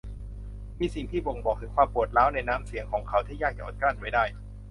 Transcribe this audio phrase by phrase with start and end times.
[0.79, 4.23] มีสิ่งที่บ่งบอกถึงความปวดร้าวในน้ำเสียงของเขาที่ยากจะอดกลั้นไว้ได้